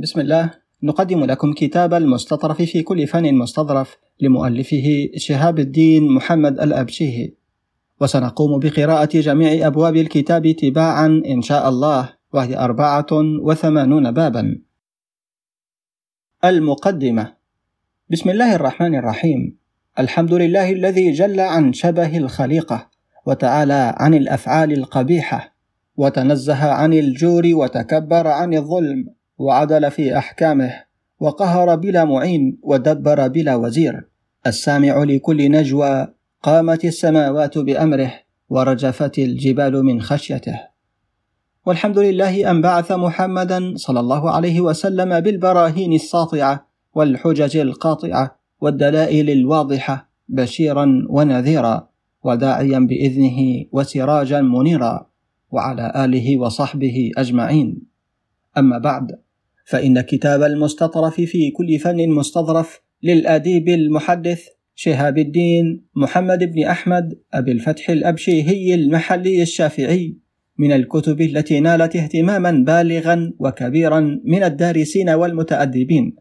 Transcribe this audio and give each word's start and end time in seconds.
بسم 0.00 0.20
الله. 0.20 0.50
نقدم 0.82 1.24
لكم 1.24 1.52
كتاب 1.52 1.94
المستطرف 1.94 2.62
في 2.62 2.82
كل 2.82 3.06
فن 3.06 3.34
مستظرف 3.34 3.96
لمؤلفه 4.20 5.08
شهاب 5.16 5.58
الدين 5.58 6.12
محمد 6.12 6.60
الأبشيهي 6.60 7.32
وسنقوم 8.00 8.58
بقراءة 8.58 9.20
جميع 9.20 9.66
أبواب 9.66 9.96
الكتاب 9.96 10.50
تباعا 10.50 11.22
إن 11.26 11.42
شاء 11.42 11.68
الله. 11.68 12.12
وهي 12.32 12.56
أربعة 12.56 13.06
وثمانون 13.42 14.10
بابا. 14.10 14.60
المقدمة. 16.44 17.32
بسم 18.10 18.30
الله 18.30 18.54
الرحمن 18.54 18.94
الرحيم. 18.94 19.56
الحمد 19.98 20.32
لله 20.34 20.72
الذي 20.72 21.12
جل 21.12 21.40
عن 21.40 21.72
شبه 21.72 22.18
الخليقة 22.18 22.88
وتعالى 23.26 23.94
عن 23.96 24.14
الأفعال 24.14 24.72
القبيحة 24.72 25.54
وتنزه 25.96 26.70
عن 26.72 26.92
الجور 26.92 27.42
وتكبر 27.54 28.26
عن 28.26 28.54
الظلم 28.54 29.19
وعدل 29.40 29.90
في 29.90 30.18
أحكامه 30.18 30.72
وقهر 31.20 31.76
بلا 31.76 32.04
معين 32.04 32.58
ودبر 32.62 33.28
بلا 33.28 33.54
وزير. 33.56 34.08
السامع 34.46 35.04
لكل 35.04 35.50
نجوى 35.50 36.08
قامت 36.42 36.84
السماوات 36.84 37.58
بأمره 37.58 38.12
ورجفت 38.48 39.18
الجبال 39.18 39.84
من 39.84 40.00
خشيته. 40.00 40.60
والحمد 41.66 41.98
لله 41.98 42.50
أن 42.50 42.60
بعث 42.60 42.92
محمدا 42.92 43.72
صلى 43.76 44.00
الله 44.00 44.30
عليه 44.30 44.60
وسلم 44.60 45.20
بالبراهين 45.20 45.92
الساطعة 45.92 46.66
والحجج 46.94 47.56
القاطعة 47.56 48.38
والدلائل 48.60 49.30
الواضحة 49.30 50.10
بشيرا 50.28 51.06
ونذيرا 51.08 51.88
وداعيا 52.24 52.78
بإذنه 52.78 53.64
وسراجا 53.72 54.40
منيرا 54.40 55.06
وعلى 55.50 55.92
آله 55.96 56.38
وصحبه 56.38 57.10
أجمعين. 57.16 57.82
أما 58.58 58.78
بعد 58.78 59.20
فإن 59.64 60.00
كتاب 60.00 60.42
المستطرف 60.42 61.14
في 61.14 61.50
كل 61.50 61.78
فن 61.78 62.08
مستظرف 62.08 62.80
للأديب 63.02 63.68
المحدث 63.68 64.46
شهاب 64.74 65.18
الدين 65.18 65.84
محمد 65.94 66.44
بن 66.44 66.64
أحمد 66.64 67.18
أبي 67.34 67.52
الفتح 67.52 67.90
الأبشيهي 67.90 68.74
المحلي 68.74 69.42
الشافعي 69.42 70.16
من 70.58 70.72
الكتب 70.72 71.20
التي 71.20 71.60
نالت 71.60 71.96
اهتماما 71.96 72.50
بالغا 72.50 73.32
وكبيرا 73.38 74.20
من 74.24 74.42
الدارسين 74.42 75.10
والمتأدبين. 75.10 76.16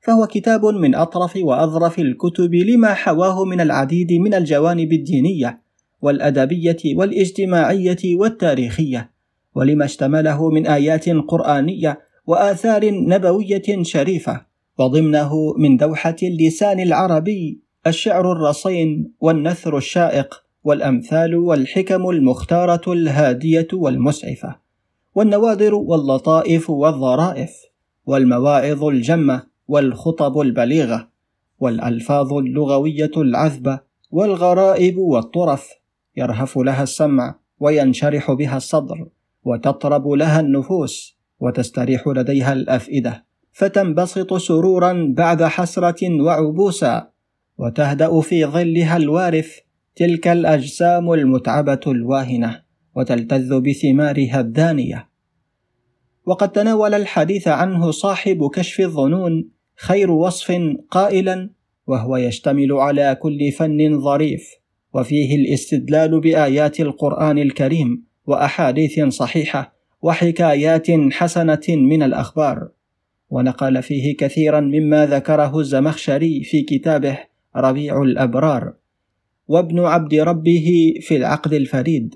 فهو 0.00 0.26
كتاب 0.26 0.66
من 0.66 0.94
أطرف 0.94 1.36
وأظرف 1.36 1.98
الكتب 1.98 2.54
لما 2.54 2.94
حواه 2.94 3.44
من 3.44 3.60
العديد 3.60 4.12
من 4.12 4.34
الجوانب 4.34 4.92
الدينية 4.92 5.62
والأدبية 6.02 6.76
والإجتماعية 6.96 8.16
والتاريخية 8.16 9.10
ولما 9.54 9.84
اشتمله 9.84 10.50
من 10.50 10.66
آيات 10.66 11.08
قرآنية 11.08 11.98
وآثار 12.26 12.90
نبوية 12.90 13.82
شريفة 13.82 14.46
وضمنه 14.78 15.54
من 15.58 15.76
دوحة 15.76 16.16
اللسان 16.22 16.80
العربي 16.80 17.60
الشعر 17.86 18.32
الرصين 18.32 19.12
والنثر 19.20 19.76
الشائق 19.76 20.42
والأمثال 20.64 21.36
والحكم 21.36 22.10
المختارة 22.10 22.92
الهادية 22.92 23.68
والمسعفة 23.72 24.56
والنوادر 25.14 25.74
واللطائف 25.74 26.70
والظرائف 26.70 27.50
والمواعظ 28.06 28.84
الجمة 28.84 29.42
والخطب 29.68 30.40
البليغة 30.40 31.08
والألفاظ 31.60 32.32
اللغوية 32.32 33.10
العذبة 33.16 33.80
والغرائب 34.10 34.98
والطرف 34.98 35.68
يرهف 36.16 36.58
لها 36.58 36.82
السمع 36.82 37.34
وينشرح 37.60 38.32
بها 38.32 38.56
الصدر 38.56 39.08
وتطرب 39.44 40.08
لها 40.08 40.40
النفوس 40.40 41.19
وتستريح 41.40 42.08
لديها 42.08 42.52
الأفئدة. 42.52 43.24
فتنبسط 43.52 44.34
سرورا 44.34 45.14
بعد 45.16 45.42
حسرة 45.42 46.22
وعبوسا 46.22 47.10
وتهدأ 47.58 48.20
في 48.20 48.44
ظلها 48.44 48.96
الوارف 48.96 49.60
تلك 49.96 50.28
الأجسام 50.28 51.12
المتعبة 51.12 51.80
الواهنة 51.86 52.62
وتلتذ 52.96 53.60
بثمارها 53.60 54.40
الدانية. 54.40 55.08
وقد 56.26 56.52
تناول 56.52 56.94
الحديث 56.94 57.48
عنه 57.48 57.90
صاحب 57.90 58.50
كشف 58.54 58.80
الظنون 58.80 59.50
خير 59.76 60.10
وصف 60.10 60.60
قائلا 60.90 61.50
وهو 61.86 62.16
يشتمل 62.16 62.72
على 62.72 63.18
كل 63.22 63.52
فن 63.52 64.00
ظريف 64.00 64.50
وفيه 64.94 65.36
الاستدلال 65.36 66.20
بآيات 66.20 66.80
القرآن 66.80 67.38
الكريم 67.38 68.04
وأحاديث 68.26 69.00
صحيحة 69.00 69.79
وحكايات 70.02 70.86
حسنة 71.12 71.66
من 71.68 72.02
الأخبار. 72.02 72.68
ونقل 73.30 73.82
فيه 73.82 74.16
كثيرا 74.16 74.60
مما 74.60 75.06
ذكره 75.06 75.60
الزمخشري 75.60 76.44
في 76.44 76.62
كتابه 76.62 77.18
ربيع 77.56 78.02
الأبرار. 78.02 78.74
وابن 79.48 79.80
عبد 79.80 80.14
ربه 80.14 80.94
في 81.00 81.16
العقد 81.16 81.52
الفريد. 81.52 82.14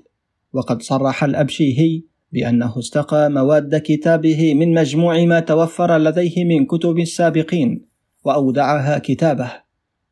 وقد 0.53 0.81
صرح 0.81 1.23
الأبشيهي 1.23 2.03
بأنه 2.31 2.79
استقى 2.79 3.29
مواد 3.29 3.81
كتابه 3.85 4.53
من 4.53 4.73
مجموع 4.73 5.25
ما 5.25 5.39
توفر 5.39 5.97
لديه 5.97 6.45
من 6.45 6.65
كتب 6.65 6.99
السابقين 6.99 7.85
وأودعها 8.23 8.99
كتابه. 8.99 9.51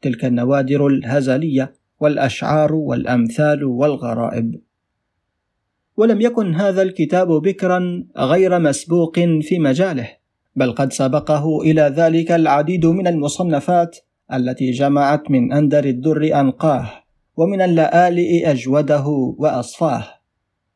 تلك 0.01 0.25
النوادر 0.25 0.87
الهزلية 0.87 1.73
والأشعار 1.99 2.75
والأمثال 2.75 3.63
والغرائب. 3.63 4.61
ولم 5.97 6.21
يكن 6.21 6.55
هذا 6.55 6.81
الكتاب 6.81 7.27
بكرا 7.27 8.05
غير 8.17 8.59
مسبوق 8.59 9.19
في 9.19 9.59
مجاله 9.59 10.09
بل 10.55 10.71
قد 10.71 10.93
سبقه 10.93 11.61
إلى 11.61 11.81
ذلك 11.81 12.31
العديد 12.31 12.85
من 12.85 13.07
المصنفات 13.07 13.97
التي 14.33 14.71
جمعت 14.71 15.31
من 15.31 15.53
أندر 15.53 15.85
الدر 15.85 16.39
أنقاه 16.39 16.89
ومن 17.37 17.61
اللآلئ 17.61 18.51
أجوده 18.51 19.07
وأصفاه 19.37 20.05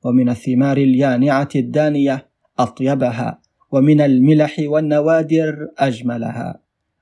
ومن 0.03 0.29
الثمار 0.29 0.77
اليانعة 0.77 1.49
الدانية 1.55 2.29
أطيبها 2.59 3.41
ومن 3.71 4.01
الملح 4.01 4.55
والنوادر 4.59 5.67
أجملها 5.77 6.59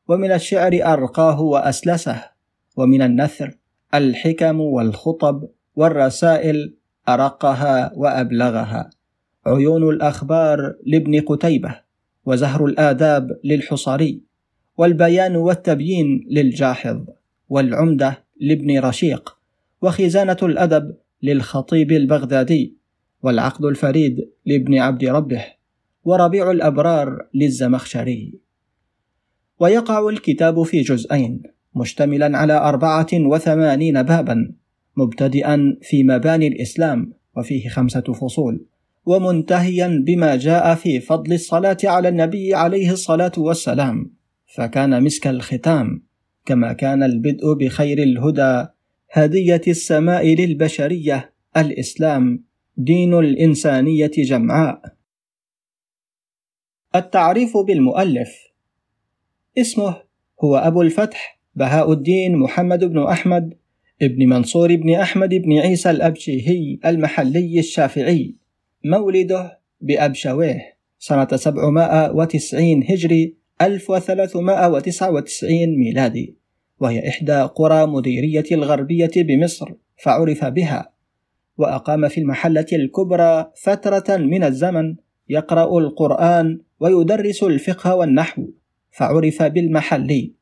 ومن 0.08 0.32
الشعر 0.32 0.80
أرقاه 0.84 1.42
وأسلسه 1.42 2.24
ومن 2.78 3.02
النثر 3.02 3.58
الحكم 3.94 4.62
والخطب 4.62 5.47
والرسائل 5.76 6.76
أرقها 7.09 7.91
وأبلغها. 7.95 8.89
عيون 9.45 9.89
الأخبار 9.89 10.75
لابن 10.85 11.21
قتيبة 11.21 11.79
وزهر 12.25 12.66
الآداب 12.66 13.39
للحصري 13.43 14.21
والبيان 14.77 15.35
والتبيين 15.35 16.27
للجاحظ 16.29 17.01
والعمدة 17.49 18.23
لابن 18.41 18.79
رشيق 18.79 19.38
وخزانة 19.81 20.38
الأدب 20.43 20.95
للخطيب 21.23 21.91
البغدادي 21.91 22.77
والعقد 23.23 23.66
الفريد 23.66 24.29
لابن 24.45 24.77
عبد 24.77 25.05
ربه 25.05 25.45
وربيع 26.03 26.51
الأبرار 26.51 27.27
للزمخشري. 27.33 28.39
ويقع 29.59 30.09
الكتاب 30.09 30.63
في 30.63 30.81
جزئين 30.81 31.43
مشتملا 31.75 32.37
على 32.37 32.53
أربعة 32.53 33.07
وثمانين 33.13 34.03
بابا. 34.03 34.51
مبتدئا 34.97 35.78
في 35.81 36.03
مباني 36.03 36.47
الإسلام 36.47 37.13
وفيه 37.38 37.69
خمسة 37.69 38.01
فصول. 38.01 38.66
ومنتهيا 39.06 40.03
بما 40.06 40.35
جاء 40.35 40.75
في 40.75 41.00
فضل 41.00 41.33
الصلاة 41.33 41.78
على 41.83 42.09
النبي 42.09 42.53
عليه 42.53 42.91
الصلاة 42.91 43.31
والسلام. 43.38 44.11
فكان 44.55 45.03
مسك 45.03 45.28
الختام 45.28 46.03
كما 46.45 46.73
كان 46.73 47.03
البدء 47.03 47.53
بخير 47.53 48.03
الهدى 48.03 48.67
هدية 49.11 49.61
السماء 49.67 50.35
للبشرية 50.35 51.34
الإسلام 51.57 52.44
دين 52.78 53.13
الإنسانية 53.13 54.11
جمعاء. 54.17 54.81
التعريف 56.95 57.57
بالمؤلف. 57.57 58.29
اسمه 59.58 59.96
هو 60.43 60.58
أبو 60.58 60.81
الفتح 60.81 61.40
بهاء 61.55 61.91
الدين 61.91 62.37
محمد 62.37 62.84
بن 62.84 63.03
أحمد 63.03 63.53
ابن 64.02 64.30
منصور 64.30 64.76
بن 64.76 64.94
أحمد 64.94 65.30
بن 65.30 65.59
عيسى 65.59 65.90
الأبشيهي 65.90 66.80
المحلي 66.86 67.59
الشافعي 67.59 68.36
مولده 68.86 69.59
بأبشويه 69.82 70.76
سنة 71.00 71.28
790 71.36 72.84
هجري 72.84 73.36
1399 73.62 75.78
ميلادي 75.78 76.36
وهي 76.80 77.09
إحدى 77.09 77.42
قرى 77.42 77.86
مديرية 77.86 78.44
الغربية 78.52 79.12
بمصر 79.16 79.74
فعرف 79.97 80.46
بها 80.46 80.92
وأقام 81.58 82.08
في 82.08 82.22
المحلة 82.22 82.66
الكبرى 82.74 83.52
فترة 83.64 84.18
من 84.18 84.44
الزمن 84.44 84.96
يقرأ 85.30 85.80
القرآن 85.80 86.59
ويدرس 86.80 87.44
الفقه 87.44 87.96
والنحو 87.96 88.47
فعرف 88.92 89.44
بالمحلي 89.44 90.34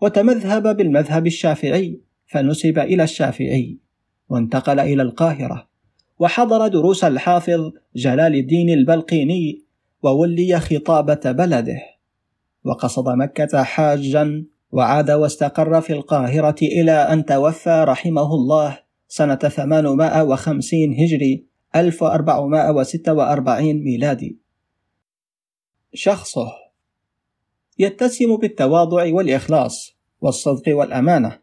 وتمذهب 0.00 0.76
بالمذهب 0.76 1.26
الشافعي 1.26 2.00
فنسب 2.30 2.78
إلى 2.78 3.02
الشافعي 3.02 3.78
وانتقل 4.28 4.80
إلى 4.80 5.02
القاهرة 5.02 5.68
وحضر 6.18 6.68
دروس 6.68 7.04
الحافظ 7.04 7.72
جلال 7.96 8.34
الدين 8.34 8.70
البلقيني 8.70 9.64
وولي 10.02 10.60
خطابة 10.60 11.32
بلده 11.32 11.78
وقصد 12.64 13.08
مكة 13.08 13.62
حاجا 13.62 14.44
وعاد 14.72 15.10
واستقر 15.10 15.80
في 15.80 15.92
القاهرة 15.92 16.56
إلى 16.62 16.92
أن 16.92 17.24
توفى 17.24 17.84
رحمه 17.88 18.34
الله 18.34 18.78
سنة 19.08 19.34
850 19.34 20.78
هجري 20.98 21.46
1446 21.76 23.72
ميلادي. 23.72 24.38
شخصه 25.94 26.52
يتسم 27.78 28.36
بالتواضع 28.36 29.14
والإخلاص 29.14 29.96
والصدق 30.20 30.76
والأمانة 30.76 31.39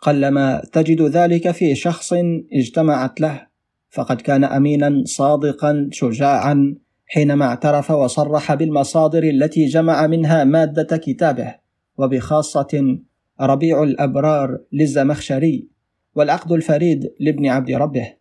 قلما 0.00 0.62
تجد 0.72 1.02
ذلك 1.02 1.50
في 1.50 1.74
شخص 1.74 2.12
اجتمعت 2.52 3.20
له 3.20 3.46
فقد 3.90 4.20
كان 4.20 4.44
أمينا 4.44 5.02
صادقا 5.04 5.88
شجاعا 5.92 6.74
حينما 7.06 7.44
اعترف 7.44 7.90
وصرح 7.90 8.54
بالمصادر 8.54 9.22
التي 9.22 9.66
جمع 9.66 10.06
منها 10.06 10.44
مادة 10.44 10.96
كتابه 10.96 11.54
وبخاصة 11.98 12.98
ربيع 13.40 13.82
الأبرار 13.82 14.58
للزمخشري 14.72 15.68
والعقد 16.14 16.52
الفريد 16.52 17.12
لابن 17.20 17.46
عبد 17.46 17.70
ربه 17.70 18.14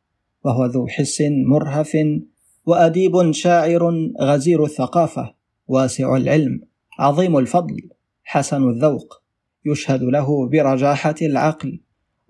وهو 0.44 0.66
ذو 0.66 0.88
حس 0.88 1.24
مرهف 1.48 1.98
وأديب 2.66 3.32
شاعر 3.32 4.12
غزير 4.22 4.64
الثقافة 4.64 5.34
واسع 5.68 6.16
العلم 6.16 6.62
عظيم 7.00 7.38
الفضل 7.38 7.90
حسن 8.24 8.70
الذوق. 8.70 9.27
يشهد 9.72 10.04
له 10.04 10.50
برجاحة 10.50 11.16
العقل 11.22 11.80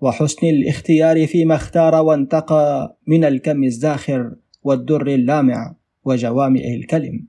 وحسن 0.00 0.46
الاختيار 0.46 1.26
فيما 1.26 1.54
اختار 1.54 1.94
وانتقى 1.94 2.96
من 3.06 3.24
الكم 3.24 3.64
الزاخر 3.64 4.34
والدر 4.62 5.06
اللامع 5.06 5.74
وجوامع 6.04 6.60
الكلم. 6.60 7.26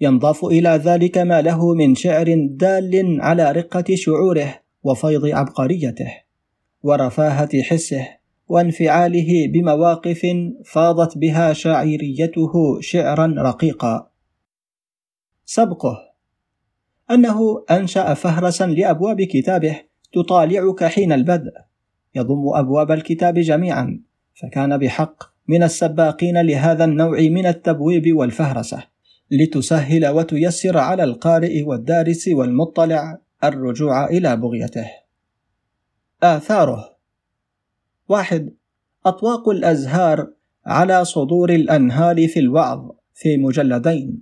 ينضاف 0.00 0.44
إلى 0.44 0.68
ذلك 0.68 1.18
ما 1.18 1.42
له 1.42 1.74
من 1.74 1.94
شعر 1.94 2.34
دال 2.50 3.18
على 3.20 3.52
رقة 3.52 3.84
شعوره 3.94 4.60
وفيض 4.82 5.26
عبقريته 5.26 6.12
ورفاهة 6.82 7.62
حسه 7.62 8.08
وانفعاله 8.48 9.48
بمواقف 9.52 10.26
فاضت 10.64 11.18
بها 11.18 11.52
شاعريته 11.52 12.80
شعرا 12.80 13.34
رقيقا. 13.38 14.10
سبقه. 15.44 16.07
أنه 17.10 17.64
أنشأ 17.70 18.14
فهرسا 18.14 18.66
لأبواب 18.66 19.22
كتابه 19.22 19.80
تطالعك 20.12 20.84
حين 20.84 21.12
البدء 21.12 21.52
يضم 22.14 22.48
أبواب 22.54 22.90
الكتاب 22.92 23.38
جميعا 23.38 24.00
فكان 24.34 24.78
بحق 24.78 25.22
من 25.48 25.62
السباقين 25.62 26.40
لهذا 26.40 26.84
النوع 26.84 27.20
من 27.20 27.46
التبويب 27.46 28.16
والفهرسة 28.16 28.84
لتسهل 29.30 30.06
وتيسر 30.06 30.78
على 30.78 31.04
القارئ 31.04 31.62
والدارس 31.62 32.28
والمطلع 32.28 33.18
الرجوع 33.44 34.06
إلى 34.06 34.36
بغيته. 34.36 34.86
آثاره 36.22 36.96
واحد 38.08 38.54
أطواق 39.06 39.48
الأزهار 39.48 40.32
على 40.66 41.04
صدور 41.04 41.50
الأنهار 41.50 42.28
في 42.28 42.40
الوعظ 42.40 42.90
في 43.14 43.36
مجلدين. 43.36 44.20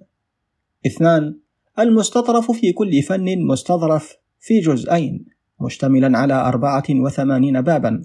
اثنان 0.87 1.39
المستطرف 1.79 2.51
في 2.51 2.73
كل 2.73 3.03
فن 3.03 3.47
مستظرف 3.47 4.17
في 4.41 4.61
جزئين 4.61 5.25
مشتملا 5.61 6.19
على 6.19 6.35
أربعة 6.35 6.85
وثمانين 6.91 7.61
بابا. 7.61 8.03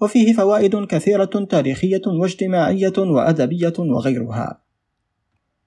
وفيه 0.00 0.32
فوائد 0.32 0.76
كثيرة 0.76 1.24
تاريخية 1.24 2.02
واجتماعية 2.06 2.92
وأدبية 2.98 3.72
وغيرها. 3.78 4.62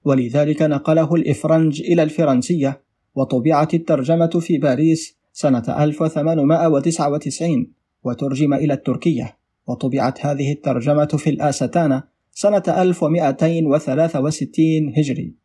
ولذلك 0.04 0.62
نقله 0.62 1.14
الإفرنج 1.14 1.80
إلى 1.80 2.02
الفرنسية 2.02 2.82
وطبعت 3.14 3.74
الترجمة 3.74 4.26
في 4.26 4.58
باريس 4.58 5.16
سنة 5.32 5.84
1899 5.84 7.72
وترجم 8.04 8.54
إلى 8.54 8.74
التركية. 8.74 9.36
وطبعت 9.66 10.26
هذه 10.26 10.52
الترجمة 10.52 11.06
في 11.06 11.30
الآستانة 11.30 12.02
سنة 12.32 12.62
1263 12.68 14.94
هجري. 14.96 15.43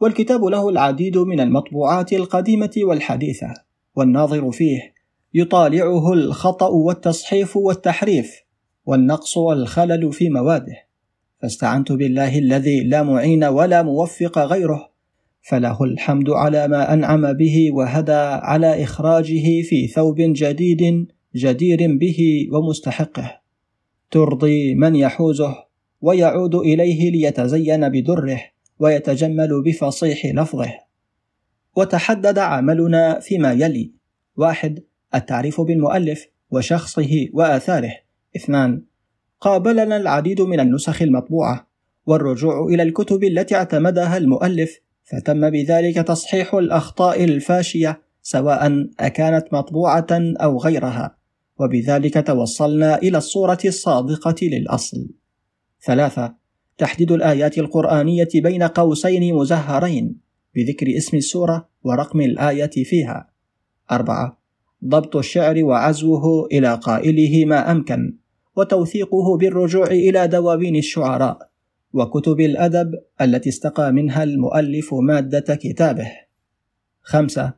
والكتاب 0.00 0.44
له 0.44 0.68
العديد 0.68 1.18
من 1.18 1.40
المطبوعات 1.40 2.12
القديمة 2.12 2.70
والحديثة 2.76 3.54
والناظر 3.96 4.50
فيه 4.50 4.94
يطالعه 5.34 6.12
الخطأ 6.12 6.68
والتصحيف 6.68 7.56
والتحريف 7.56 8.42
والنقص 8.86 9.36
والخلل 9.36 10.12
في 10.12 10.30
مواده. 10.30 10.86
فاستعنت 11.42 11.92
بالله 11.92 12.38
الذي 12.38 12.80
لا 12.80 13.02
معين 13.02 13.44
ولا 13.44 13.82
موفق 13.82 14.38
غيره 14.38 14.90
فله 15.42 15.84
الحمد 15.84 16.30
على 16.30 16.68
ما 16.68 16.92
أنعم 16.92 17.32
به 17.32 17.70
وهدى 17.72 18.12
على 18.42 18.82
إخراجه 18.82 19.62
في 19.62 19.86
ثوب 19.86 20.16
جديد 20.18 21.06
جدير 21.36 21.96
به 21.96 22.48
ومستحقه. 22.52 23.40
ترضي 24.10 24.74
من 24.74 24.96
يحوزه 24.96 25.54
ويعود 26.00 26.54
إليه 26.54 27.10
ليتزين 27.10 27.88
بدره. 27.88 28.40
ويتجمل 28.78 29.62
بفصيح 29.62 30.26
لفظه. 30.26 30.72
وتحدد 31.76 32.38
عملنا 32.38 33.20
فيما 33.20 33.52
يلي. 33.52 33.92
واحد 34.36 34.82
التعريف 35.14 35.60
بالمؤلف 35.60 36.26
وشخصه 36.50 37.28
وآثاره. 37.32 37.92
اثنان 38.36 38.82
قابلنا 39.40 39.96
العديد 39.96 40.40
من 40.40 40.60
النسخ 40.60 41.02
المطبوعة 41.02 41.66
والرجوع 42.06 42.66
إلى 42.66 42.82
الكتب 42.82 43.24
التي 43.24 43.54
اعتمدها 43.54 44.16
المؤلف 44.16 44.80
فتم 45.04 45.50
بذلك 45.50 45.94
تصحيح 45.94 46.54
الأخطاء 46.54 47.24
الفاشية 47.24 48.02
سواء 48.22 48.86
أكانت 49.00 49.52
مطبوعة 49.52 50.06
أو 50.12 50.58
غيرها. 50.58 51.16
وبذلك 51.60 52.26
توصلنا 52.26 52.98
إلى 52.98 53.18
الصورة 53.18 53.58
الصادقة 53.64 54.36
للأصل. 54.42 55.08
ثلاثة 55.82 56.34
تحديد 56.78 57.12
الآيات 57.12 57.58
القرآنية 57.58 58.28
بين 58.34 58.62
قوسين 58.62 59.34
مزهرين 59.34 60.16
بذكر 60.54 60.96
اسم 60.96 61.16
السورة 61.16 61.68
ورقم 61.84 62.20
الآية 62.20 62.70
فيها. 62.84 63.30
أربعة 63.90 64.38
ضبط 64.84 65.16
الشعر 65.16 65.64
وعزوه 65.64 66.46
إلى 66.52 66.74
قائله 66.74 67.44
ما 67.44 67.70
أمكن 67.70 68.16
وتوثيقه 68.56 69.36
بالرجوع 69.36 69.86
إلى 69.86 70.28
دواوين 70.28 70.76
الشعراء 70.76 71.50
وكتب 71.92 72.40
الأدب 72.40 72.94
التي 73.20 73.48
استقى 73.48 73.92
منها 73.92 74.22
المؤلف 74.22 74.94
مادة 74.94 75.54
كتابه. 75.54 76.12
خمسة 77.02 77.52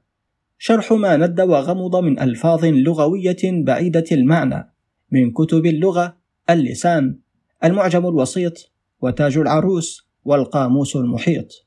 شرح 0.58 0.92
ما 0.92 1.16
ند 1.16 1.40
وغمض 1.40 1.96
من 1.96 2.20
ألفاظ 2.20 2.64
لغوية 2.64 3.37
بعيدة 3.44 4.04
المعنى 4.12 4.72
من 5.10 5.30
كتب 5.30 5.66
اللغة 5.66 6.16
اللسان 6.50 7.18
المعجم 7.64 8.08
الوسيط 8.08 8.72
وتاج 9.00 9.38
العروس 9.38 10.09
والقاموس 10.25 10.97
المحيط. 10.97 11.67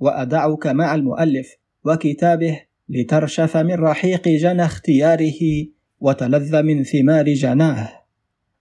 وأدعك 0.00 0.66
مع 0.66 0.94
المؤلف 0.94 1.56
وكتابه 1.84 2.60
لترشف 2.88 3.56
من 3.56 3.74
رحيق 3.74 4.28
جنى 4.28 4.64
اختياره 4.64 5.66
وتلذ 6.00 6.62
من 6.62 6.82
ثمار 6.82 7.28
جناه. 7.28 7.88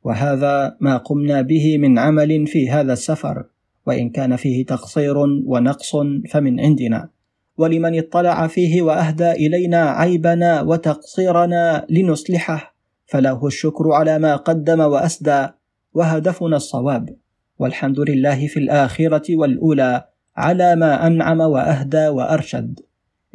وهذا 0.04 0.78
ما 0.80 0.98
قمنا 0.98 1.42
به 1.42 1.78
من 1.78 2.00
عمل 2.00 2.48
في 2.48 2.70
هذا 2.70 2.94
السفر 2.94 3.46
وإن 3.86 4.10
كان 4.10 4.36
فيه 4.36 4.66
تقصير 4.66 5.18
ونقص 5.46 5.96
فمن 6.30 6.60
عندنا. 6.60 7.10
ولمن 7.58 7.98
اطلع 7.98 8.48
فيه 8.48 8.82
وأهدى 8.82 9.32
إلينا 9.32 9.90
عيبنا 9.90 10.62
وتقصيرنا 10.62 11.86
لنصلحه 11.90 12.76
فله 13.06 13.48
الشكر 13.48 13.92
على 13.92 14.20
ما 14.20 14.36
قدم 14.36 14.80
وأسدى 14.80 15.48
وهدفنا 15.94 16.56
الصواب. 16.56 17.16
والحمد 17.64 18.00
لله 18.00 18.48
في 18.48 18.60
الآخرة 18.60 19.36
والأولى 19.36 20.08
على 20.36 20.76
ما 20.76 21.08
أنعم 21.08 21.40
وأهدى 21.40 22.08
وأرشد. 22.08 22.80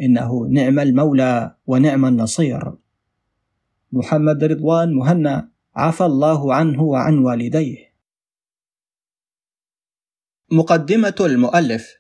إنه 0.01 0.47
نعم 0.51 0.79
المولى 0.79 1.55
ونعم 1.67 2.05
النصير. 2.05 2.73
محمد 3.93 4.45
رضوان 4.45 4.93
مهنا 4.93 5.49
عفى 5.77 6.05
الله 6.05 6.55
عنه 6.55 6.83
وعن 6.83 7.19
والديه. 7.19 7.77
مقدمة 10.53 11.15
المؤلف. 11.21 11.95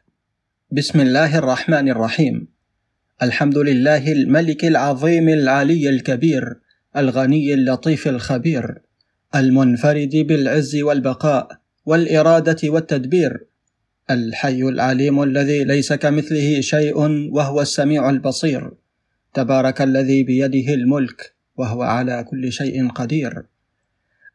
بسم 0.70 1.00
الله 1.00 1.38
الرحمن 1.38 1.88
الرحيم. 1.88 2.48
الحمد 3.22 3.58
لله 3.58 4.12
الملك 4.12 4.64
العظيم 4.64 5.28
العلي 5.28 5.88
الكبير 5.88 6.60
الغني 6.96 7.54
اللطيف 7.54 8.08
الخبير 8.08 8.82
المنفرد 9.34 10.16
بالعز 10.16 10.76
والبقاء 10.76 11.67
والإرادة 11.88 12.56
والتدبير. 12.64 13.46
الحي 14.10 14.62
العليم 14.62 15.22
الذي 15.22 15.64
ليس 15.64 15.92
كمثله 15.92 16.60
شيء 16.60 16.98
وهو 17.32 17.60
السميع 17.60 18.10
البصير. 18.10 18.70
تبارك 19.34 19.82
الذي 19.82 20.22
بيده 20.22 20.74
الملك 20.74 21.34
وهو 21.56 21.82
على 21.82 22.24
كل 22.24 22.52
شيء 22.52 22.88
قدير. 22.88 23.42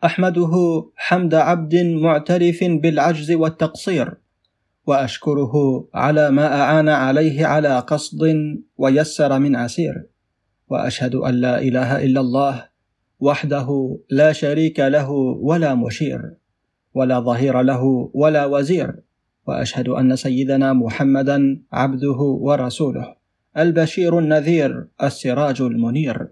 أحمده 0.04 0.84
حمد 0.96 1.34
عبد 1.36 1.76
معترف 1.76 2.64
بالعجز 2.64 3.32
والتقصير. 3.32 4.14
وأشكره 4.88 5.54
على 5.94 6.32
ما 6.32 6.62
أعان 6.62 6.90
عليه 6.90 7.46
على 7.46 7.80
قصد 7.80 8.22
ويسر 8.78 9.40
من 9.40 9.56
عسير. 9.56 10.06
وأشهد 10.70 11.16
أن 11.16 11.34
لا 11.34 11.62
إله 11.62 12.04
إلا 12.04 12.20
الله 12.20 12.66
وحده 13.20 14.00
لا 14.10 14.32
شريك 14.32 14.80
له 14.80 15.10
ولا 15.50 15.76
مشير. 15.76 16.43
ولا 16.94 17.20
ظهير 17.20 17.62
له 17.62 18.12
ولا 18.14 18.46
وزير. 18.46 18.96
وأشهد 19.48 19.90
أن 19.90 20.16
سيدنا 20.16 20.74
محمدا 20.74 21.62
عبده 21.72 22.20
ورسوله 22.20 23.16
البشير 23.58 24.20
النذير 24.20 24.88
السراج 25.04 25.62
المنير. 25.62 26.28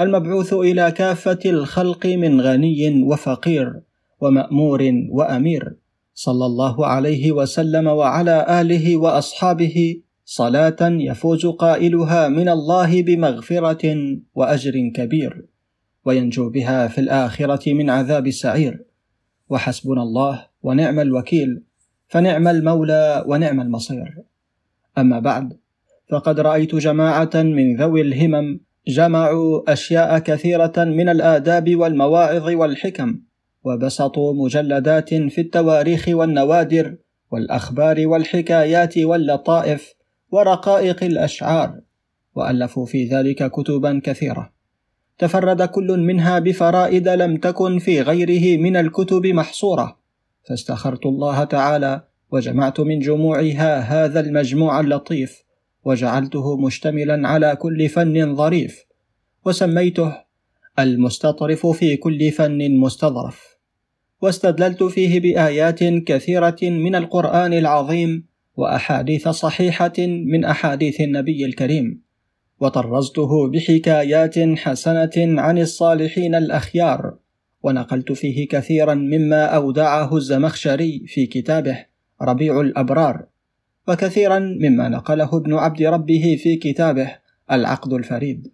المبعوث 0.00 0.52
إلى 0.52 0.90
كافة 0.90 1.38
الخلق 1.46 2.06
من 2.06 2.40
غني 2.40 3.02
وفقير 3.02 3.80
ومأمور 4.20 4.92
وأمير. 5.10 5.76
صلى 6.14 6.46
الله 6.46 6.86
عليه 6.86 7.32
وسلم 7.32 7.86
وعلى 7.86 8.60
آله 8.60 8.96
وأصحابه 8.96 10.00
صلاة 10.24 10.76
يفوز 10.80 11.46
قائلها 11.46 12.28
من 12.28 12.48
الله 12.48 13.02
بمغفرة 13.02 13.84
وأجر 14.34 14.72
كبير. 14.94 15.46
وينجو 16.04 16.50
بها 16.50 16.88
في 16.88 17.00
الآخرة 17.00 17.72
من 17.72 17.90
عذاب 17.90 18.26
السعير. 18.26 18.84
وحسبنا 19.52 20.02
الله 20.02 20.46
ونعم 20.62 21.00
الوكيل 21.00 21.62
فنعم 22.08 22.48
المولى 22.48 23.24
ونعم 23.26 23.60
المصير. 23.60 24.14
أما 24.98 25.18
بعد 25.18 25.58
فقد 26.10 26.40
رأيت 26.40 26.74
جماعة 26.74 27.30
من 27.34 27.76
ذوي 27.76 28.00
الهمم 28.00 28.60
جمعوا 28.88 29.72
أشياء 29.72 30.18
كثيرة 30.18 30.72
من 30.76 31.08
الآداب 31.08 31.76
والمواعظ 31.76 32.48
والحكم 32.48 33.20
وبسطوا 33.64 34.34
مجلدات 34.34 35.14
في 35.14 35.40
التواريخ 35.40 36.08
والنوادر 36.08 36.96
والأخبار 37.30 38.06
والحكايات 38.06 38.98
واللطائف 38.98 39.94
ورقائق 40.30 41.04
الأشعار 41.04 41.80
وألفوا 42.34 42.86
في 42.86 43.04
ذلك 43.04 43.50
كتبا 43.50 44.00
كثيرة. 44.04 44.51
تفرد 45.22 45.62
كل 45.62 45.98
منها 45.98 46.38
بفرائد 46.38 47.08
لم 47.08 47.36
تكن 47.36 47.78
في 47.78 48.00
غيره 48.00 48.60
من 48.60 48.76
الكتب 48.76 49.26
محصورة. 49.26 49.98
فاستخرت 50.48 51.06
الله 51.06 51.44
تعالى 51.44 52.02
وجمعت 52.30 52.80
من 52.80 52.98
جموعها 52.98 53.78
هذا 53.78 54.20
المجموع 54.20 54.80
اللطيف 54.80 55.42
وجعلته 55.84 56.56
مشتملا 56.56 57.28
على 57.28 57.56
كل 57.56 57.88
فن 57.88 58.36
ظريف 58.36 58.84
وسميته 59.44 60.12
المستطرف 60.78 61.66
في 61.66 61.96
كل 61.96 62.30
فن 62.30 62.76
مستظرف. 62.76 63.56
واستدللت 64.22 64.82
فيه 64.82 65.20
بآيات 65.20 65.84
كثيرة 65.84 66.58
من 66.62 66.94
القرآن 66.94 67.52
العظيم 67.52 68.26
وأحاديث 68.56 69.28
صحيحة 69.28 69.98
من 69.98 70.44
أحاديث 70.44 71.00
النبي 71.00 71.44
الكريم. 71.44 72.02
وطرزته 72.62 73.48
بحكايات 73.48 74.38
حسنة 74.38 75.40
عن 75.40 75.58
الصالحين 75.58 76.34
الأخيار 76.34 77.14
ونقلت 77.62 78.12
فيه 78.12 78.48
كثيرا 78.48 78.94
مما 78.94 79.44
أودعه 79.44 80.16
الزمخشري 80.16 81.04
في 81.06 81.26
كتابه 81.26 81.84
ربيع 82.22 82.60
الأبرار 82.60 83.24
وكثيرا 83.88 84.38
مما 84.38 84.88
نقله 84.88 85.36
ابن 85.36 85.54
عبد 85.54 85.82
ربه 85.82 86.38
في 86.42 86.56
كتابه 86.56 87.16
العقد 87.52 87.92
الفريد. 87.92 88.48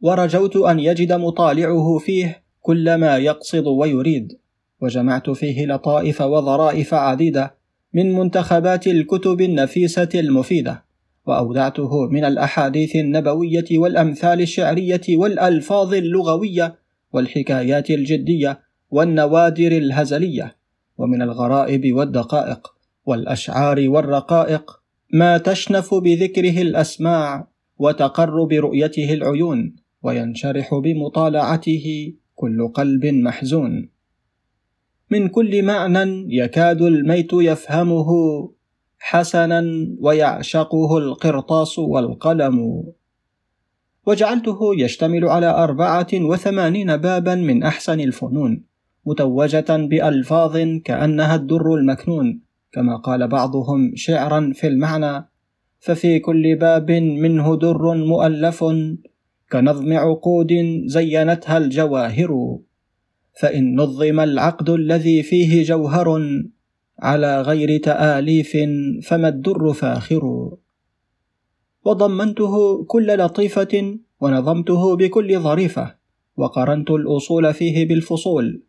ورجوت 0.00 0.56
أن 0.56 0.80
يجد 0.80 1.12
مطالعه 1.12 1.98
فيه 1.98 2.42
كل 2.60 2.94
ما 2.94 3.16
يقصد 3.16 3.66
ويريد 3.66 4.38
وجمعت 4.80 5.30
فيه 5.30 5.66
لطائف 5.66 6.20
وظرائف 6.20 6.94
عديدة 6.94 7.54
من 7.92 8.12
منتخبات 8.12 8.86
الكتب 8.86 9.40
النفيسة 9.40 10.08
المفيدة. 10.14 10.84
واودعته 11.26 12.06
من 12.06 12.24
الأحاديث 12.24 12.96
النبوية 12.96 13.64
والأمثال 13.72 14.40
الشعرية 14.40 15.00
والألفاظ 15.08 15.94
اللغوية 15.94 16.78
والحكايات 17.12 17.90
الجدية 17.90 18.60
والنوادر 18.90 19.72
الهزلية 19.72 20.56
ومن 20.98 21.22
الغرائب 21.22 21.94
والدقائق 21.94 22.74
والأشعار 23.06 23.88
والرقائق 23.88 24.80
ما 25.12 25.38
تشنف 25.38 25.94
بذكره 25.94 26.62
الأسماع 26.62 27.48
وتقر 27.78 28.44
برؤيته 28.44 29.14
العيون 29.14 29.76
وينشرح 30.02 30.74
بمطالعته 30.74 32.14
كل 32.34 32.68
قلب 32.68 33.06
محزون. 33.06 33.88
من 35.10 35.28
كل 35.28 35.62
معنى 35.62 36.26
يكاد 36.36 36.82
الميت 36.82 37.32
يفهمه 37.32 38.08
حسنا 39.06 39.60
ويعشقه 40.00 40.98
القرطاس 40.98 41.78
والقلم. 41.78 42.84
وجعلته 44.06 44.58
يشتمل 44.78 45.24
على 45.24 45.46
أربعة 45.46 46.06
وثمانين 46.14 46.96
بابا 46.96 47.34
من 47.34 47.62
أحسن 47.62 48.00
الفنون 48.00 48.62
متوجة 49.06 49.76
بألفاظ 49.76 50.56
كأنها 50.84 51.34
الدر 51.34 51.74
المكنون 51.74 52.40
كما 52.72 52.96
قال 52.96 53.28
بعضهم 53.28 53.92
شعرا 53.94 54.52
في 54.54 54.66
المعنى. 54.66 55.28
ففي 55.80 56.18
كل 56.18 56.56
باب 56.56 56.90
منه 56.90 57.56
در 57.56 57.94
مؤلف 57.94 58.64
كنظم 59.52 59.92
عقود 59.92 60.52
زينتها 60.86 61.58
الجواهر. 61.58 62.58
فإن 63.40 63.80
نظم 63.80 64.20
العقد 64.20 64.70
الذي 64.70 65.22
فيه 65.22 65.62
جوهر 65.62 66.20
على 66.98 67.42
غير 67.42 67.80
تآليف 67.80 68.52
فما 69.08 69.28
الدر 69.28 69.72
فاخر. 69.72 70.50
وضمنته 71.84 72.84
كل 72.84 73.18
لطيفة 73.18 73.98
ونظمته 74.20 74.96
بكل 74.96 75.40
ظريفة. 75.40 75.94
وقرنت 76.36 76.90
الأصول 76.90 77.54
فيه 77.54 77.88
بالفصول. 77.88 78.62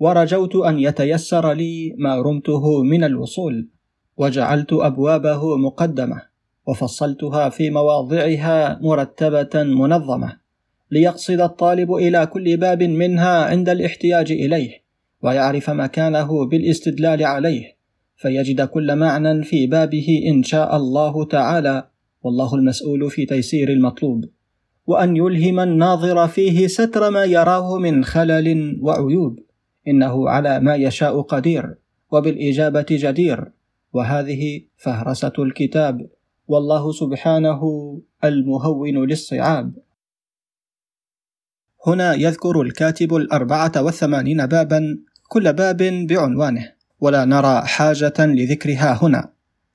ورجوت 0.00 0.56
أن 0.56 0.78
يتيسر 0.78 1.52
لي 1.52 1.94
ما 1.98 2.22
رمته 2.22 2.82
من 2.82 3.04
الوصول. 3.04 3.68
وجعلت 4.16 4.72
أبوابه 4.72 5.56
مقدمة. 5.56 6.22
وفصلتها 6.66 7.48
في 7.48 7.70
مواضعها 7.70 8.78
مرتبة 8.82 9.62
منظمة. 9.62 10.36
ليقصد 10.90 11.40
الطالب 11.40 11.94
إلى 11.94 12.26
كل 12.26 12.56
باب 12.56 12.82
منها 12.82 13.44
عند 13.44 13.68
الاحتياج 13.68 14.32
إليه. 14.32 14.79
ويعرف 15.22 15.70
مكانه 15.70 16.46
بالاستدلال 16.46 17.24
عليه 17.24 17.80
فيجد 18.16 18.60
كل 18.60 18.96
معنى 18.96 19.42
في 19.42 19.66
بابه 19.66 20.22
إن 20.26 20.42
شاء 20.42 20.76
الله 20.76 21.24
تعالى 21.24 21.88
والله 22.22 22.54
المسؤول 22.54 23.10
في 23.10 23.26
تيسير 23.26 23.68
المطلوب. 23.72 24.24
وأن 24.86 25.16
يلهم 25.16 25.60
الناظر 25.60 26.28
فيه 26.28 26.66
ستر 26.66 27.10
ما 27.10 27.24
يراه 27.24 27.78
من 27.78 28.04
خلل 28.04 28.78
وعيوب 28.82 29.38
إنه 29.88 30.28
على 30.28 30.60
ما 30.60 30.74
يشاء 30.74 31.20
قدير 31.20 31.74
وبالإجابة 32.12 32.86
جدير. 32.90 33.52
وهذه 33.92 34.62
فهرسة 34.76 35.32
الكتاب 35.38 36.10
والله 36.48 36.92
سبحانه 36.92 37.62
المهون 38.24 39.04
للصعاب. 39.04 39.72
هنا 41.86 42.14
يذكر 42.14 42.60
الكاتب 42.60 43.14
الأربعة 43.14 43.72
والثمانين 43.76 44.46
بابا 44.46 44.98
كل 45.32 45.52
باب 45.52 46.06
بعنوانه 46.08 46.72
ولا 47.00 47.24
نرى 47.24 47.62
حاجة 47.62 48.14
لذكرها 48.18 48.98
هنا. 49.02 49.28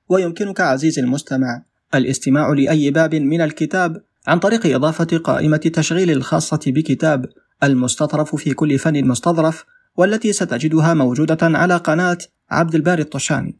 ويمكنك 0.08 0.60
عزيزي 0.60 1.02
المستمع 1.02 1.62
الاستماع 1.94 2.52
لأي 2.52 2.90
باب 2.90 3.14
من 3.14 3.40
الكتاب 3.40 4.02
عن 4.26 4.38
طريق 4.38 4.74
إضافة 4.74 5.18
قائمة 5.18 5.56
تشغيل 5.56 6.10
الخاصة 6.10 6.60
بكتاب 6.66 7.26
المستطرف 7.62 8.36
في 8.36 8.54
كل 8.54 8.78
فن 8.78 9.04
مستظرف 9.04 9.64
والتي 9.96 10.32
ستجدها 10.32 10.94
موجودة 10.94 11.38
على 11.42 11.76
قناة 11.76 12.18
عبد 12.50 12.74
الباري 12.74 13.02
الطشاني. 13.02 13.56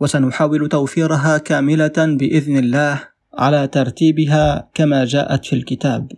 وسنحاول 0.00 0.68
توفيرها 0.68 1.38
كاملة 1.38 1.92
بإذن 1.98 2.56
الله 2.56 3.00
على 3.34 3.66
ترتيبها 3.66 4.68
كما 4.74 5.04
جاءت 5.04 5.44
في 5.44 5.52
الكتاب. 5.56 6.12